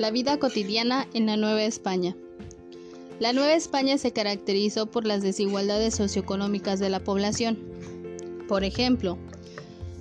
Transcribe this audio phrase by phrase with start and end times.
[0.00, 2.16] La vida cotidiana en la Nueva España.
[3.18, 7.58] La Nueva España se caracterizó por las desigualdades socioeconómicas de la población.
[8.48, 9.18] Por ejemplo,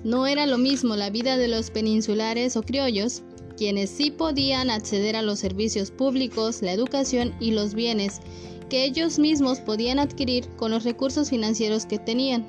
[0.06, 3.23] no era lo mismo la vida de los peninsulares o criollos,
[3.58, 8.22] quienes sí podían acceder a los servicios públicos, la educación y los bienes
[8.70, 12.48] que ellos mismos podían adquirir con los recursos financieros que tenían.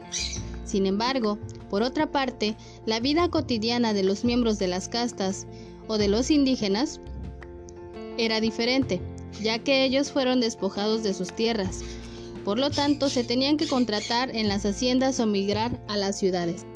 [0.65, 1.37] Sin embargo,
[1.69, 2.57] por otra parte,
[2.87, 5.49] la vida cotidiana de los miembros de las castas
[5.89, 7.01] o de los indígenas
[8.25, 9.01] era diferente,
[9.41, 11.81] ya que ellos fueron despojados de sus tierras.
[12.45, 16.67] Por lo tanto, se tenían que contratar en las haciendas o migrar a las ciudades.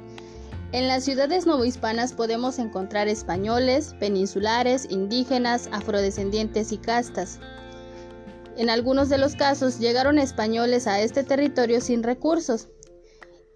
[0.73, 7.39] En las ciudades novohispanas podemos encontrar españoles, peninsulares, indígenas, afrodescendientes y castas.
[8.57, 12.69] En algunos de los casos llegaron españoles a este territorio sin recursos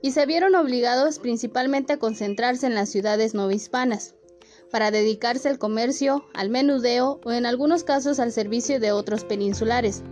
[0.02, 4.14] y se vieron obligados principalmente a concentrarse en las ciudades novohispanas
[4.70, 10.02] para dedicarse al comercio, al menudeo o en algunos casos al servicio de otros peninsulares.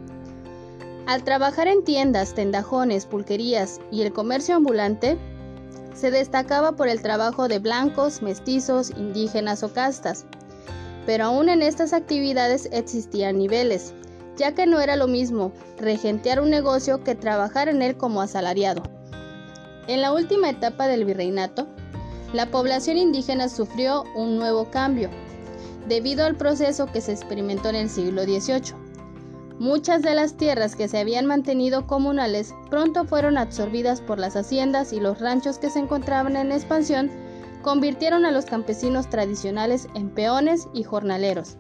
[1.06, 5.16] Al trabajar en tiendas, tendajones, pulquerías y el comercio ambulante,
[5.94, 10.27] se destacaba por el trabajo de blancos, mestizos, indígenas o castas.
[11.06, 13.94] Pero aún en estas actividades existían niveles,
[14.36, 18.83] ya que no era lo mismo regentear un negocio que trabajar en él como asalariado.
[19.86, 21.69] En la última etapa del virreinato,
[22.37, 25.09] la población indígena sufrió un nuevo cambio,
[25.89, 28.75] debido al proceso que se experimentó en el siglo XVIII.
[29.59, 34.93] Muchas de las tierras que se habían mantenido comunales pronto fueron absorbidas por las haciendas
[34.93, 37.11] y los ranchos que se encontraban en expansión
[37.62, 41.56] convirtieron a los campesinos tradicionales en peones y jornaleros.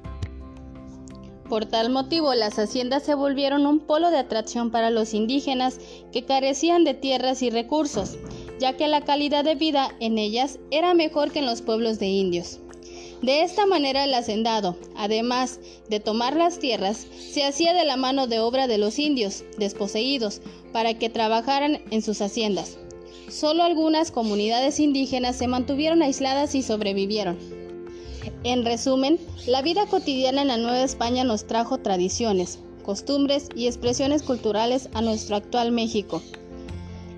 [1.48, 5.78] Por tal motivo, las haciendas se volvieron un polo de atracción para los indígenas
[6.12, 8.18] que carecían de tierras y recursos,
[8.58, 12.06] ya que la calidad de vida en ellas era mejor que en los pueblos de
[12.06, 12.60] indios.
[13.22, 18.26] De esta manera el hacendado, además de tomar las tierras, se hacía de la mano
[18.26, 22.78] de obra de los indios, desposeídos, para que trabajaran en sus haciendas.
[23.30, 27.38] Solo algunas comunidades indígenas se mantuvieron aisladas y sobrevivieron.
[28.44, 34.22] En resumen, la vida cotidiana en la Nueva España nos trajo tradiciones, costumbres y expresiones
[34.22, 36.22] culturales a nuestro actual México.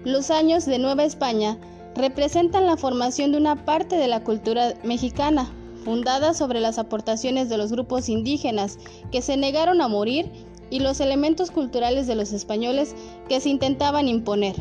[0.04, 1.58] Los años de Nueva España
[1.96, 5.50] representan la formación de una parte de la cultura mexicana,
[5.84, 8.78] fundada sobre las aportaciones de los grupos indígenas
[9.10, 10.30] que se negaron a morir
[10.70, 12.94] y los elementos culturales de los españoles
[13.28, 14.54] que se intentaban imponer.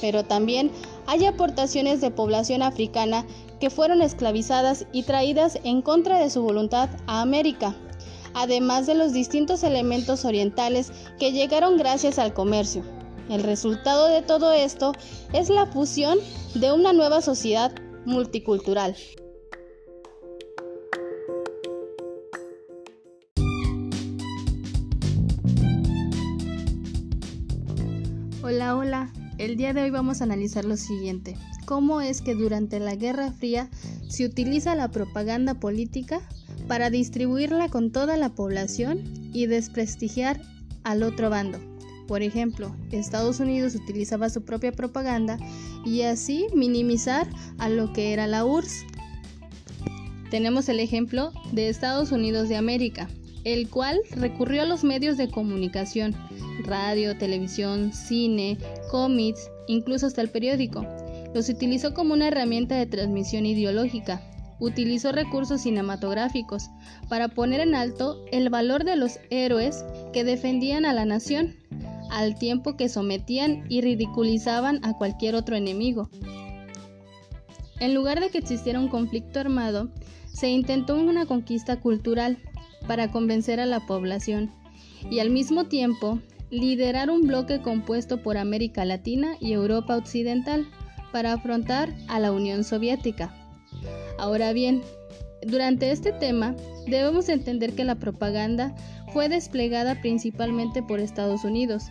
[0.00, 0.72] Pero también
[1.06, 3.24] hay aportaciones de población africana
[3.60, 7.76] que fueron esclavizadas y traídas en contra de su voluntad a América,
[8.34, 10.90] además de los distintos elementos orientales
[11.20, 12.82] que llegaron gracias al comercio.
[13.28, 14.92] El resultado de todo esto
[15.32, 16.18] es la fusión
[16.54, 17.72] de una nueva sociedad
[18.04, 18.94] multicultural.
[28.42, 29.12] Hola, hola.
[29.38, 31.34] El día de hoy vamos a analizar lo siguiente.
[31.64, 33.70] ¿Cómo es que durante la Guerra Fría
[34.08, 36.20] se utiliza la propaganda política
[36.68, 39.02] para distribuirla con toda la población
[39.32, 40.42] y desprestigiar
[40.84, 41.73] al otro bando?
[42.06, 45.38] Por ejemplo, Estados Unidos utilizaba su propia propaganda
[45.84, 47.28] y así minimizar
[47.58, 48.84] a lo que era la URSS.
[50.30, 53.08] Tenemos el ejemplo de Estados Unidos de América,
[53.44, 56.14] el cual recurrió a los medios de comunicación,
[56.64, 58.58] radio, televisión, cine,
[58.90, 60.84] cómics, incluso hasta el periódico.
[61.34, 64.22] Los utilizó como una herramienta de transmisión ideológica.
[64.60, 66.70] Utilizó recursos cinematográficos
[67.08, 71.56] para poner en alto el valor de los héroes que defendían a la nación,
[72.14, 76.08] al tiempo que sometían y ridiculizaban a cualquier otro enemigo.
[77.80, 79.90] En lugar de que existiera un conflicto armado,
[80.32, 82.38] se intentó una conquista cultural
[82.86, 84.52] para convencer a la población
[85.10, 86.20] y al mismo tiempo
[86.50, 90.66] liderar un bloque compuesto por América Latina y Europa Occidental
[91.12, 93.34] para afrontar a la Unión Soviética.
[94.18, 94.82] Ahora bien,
[95.44, 96.54] durante este tema
[96.86, 98.74] debemos entender que la propaganda
[99.12, 101.84] fue desplegada principalmente por Estados Unidos,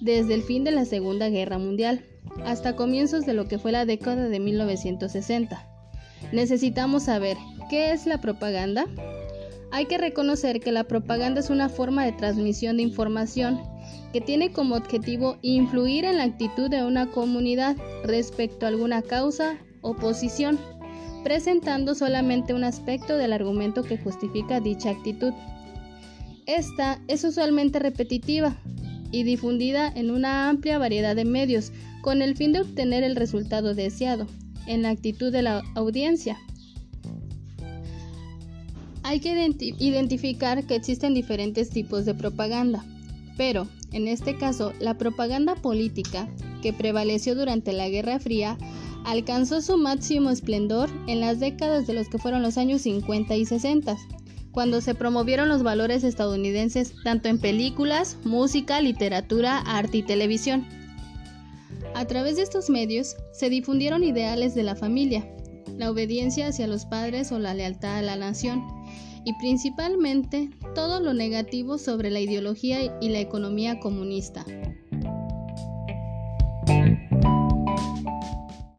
[0.00, 2.04] desde el fin de la Segunda Guerra Mundial
[2.44, 5.66] hasta comienzos de lo que fue la década de 1960.
[6.32, 7.36] Necesitamos saber
[7.70, 8.86] qué es la propaganda.
[9.72, 13.60] Hay que reconocer que la propaganda es una forma de transmisión de información
[14.12, 19.58] que tiene como objetivo influir en la actitud de una comunidad respecto a alguna causa
[19.82, 20.58] o posición,
[21.22, 25.32] presentando solamente un aspecto del argumento que justifica dicha actitud.
[26.46, 28.56] Esta es usualmente repetitiva,
[29.16, 31.72] y difundida en una amplia variedad de medios
[32.02, 34.26] con el fin de obtener el resultado deseado
[34.66, 36.38] en la actitud de la audiencia.
[39.02, 39.32] Hay que
[39.78, 42.84] identificar que existen diferentes tipos de propaganda,
[43.38, 46.28] pero en este caso la propaganda política
[46.60, 48.58] que prevaleció durante la Guerra Fría
[49.04, 53.46] alcanzó su máximo esplendor en las décadas de los que fueron los años 50 y
[53.46, 53.96] 60,
[54.56, 60.66] cuando se promovieron los valores estadounidenses tanto en películas, música, literatura, arte y televisión.
[61.94, 65.30] A través de estos medios se difundieron ideales de la familia,
[65.76, 68.64] la obediencia hacia los padres o la lealtad a la nación,
[69.26, 74.46] y principalmente todo lo negativo sobre la ideología y la economía comunista.